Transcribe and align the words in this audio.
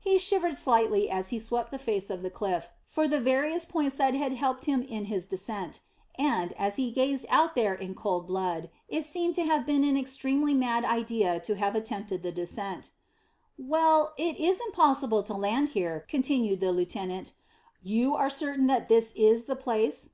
He 0.00 0.18
shivered 0.18 0.56
slightly 0.56 1.08
as 1.08 1.28
he 1.28 1.38
swept 1.38 1.70
the 1.70 1.78
face 1.78 2.10
of 2.10 2.22
the 2.22 2.30
cliff 2.32 2.72
for 2.84 3.06
the 3.06 3.20
various 3.20 3.64
points 3.64 3.94
that 3.94 4.12
had 4.12 4.32
helped 4.32 4.64
him 4.64 4.82
in 4.82 5.04
his 5.04 5.24
descent, 5.24 5.78
and, 6.18 6.52
as 6.54 6.74
he 6.74 6.90
gazed 6.90 7.26
out 7.30 7.54
there 7.54 7.74
in 7.76 7.94
cold 7.94 8.26
blood, 8.26 8.70
it 8.88 9.04
seemed 9.04 9.36
to 9.36 9.44
have 9.44 9.66
been 9.66 9.84
an 9.84 9.96
extremely 9.96 10.52
mad 10.52 10.84
idea 10.84 11.38
to 11.38 11.54
have 11.54 11.76
attempted 11.76 12.24
the 12.24 12.32
descent. 12.32 12.90
"Well, 13.56 14.14
it 14.18 14.40
is 14.40 14.58
impossible 14.66 15.22
to 15.22 15.34
land 15.34 15.68
here," 15.68 16.04
continued 16.08 16.58
the 16.58 16.72
lieutenant. 16.72 17.34
"You 17.80 18.16
are 18.16 18.30
certain 18.30 18.66
that 18.66 18.88
this 18.88 19.12
is 19.14 19.44
the 19.44 19.54
place?" 19.54 20.10